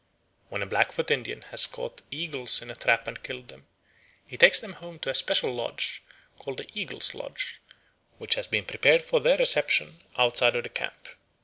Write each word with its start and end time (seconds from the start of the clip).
When 0.49 0.63
a 0.63 0.65
Blackfoot 0.65 1.11
Indian 1.11 1.43
has 1.51 1.67
caught 1.67 2.01
eagles 2.09 2.59
in 2.59 2.71
a 2.71 2.75
trap 2.75 3.07
and 3.07 3.21
killed 3.21 3.49
them, 3.49 3.67
he 4.25 4.35
takes 4.35 4.59
them 4.59 4.73
home 4.73 4.97
to 4.97 5.11
a 5.11 5.13
special 5.13 5.53
lodge, 5.53 6.01
called 6.39 6.57
the 6.57 6.67
eagles' 6.73 7.13
lodge, 7.13 7.61
which 8.17 8.33
has 8.33 8.47
been 8.47 8.65
prepared 8.65 9.03
for 9.03 9.19
their 9.19 9.37
reception 9.37 9.99
outside 10.17 10.55
of 10.55 10.63
the 10.63 10.69
camp. 10.69 11.07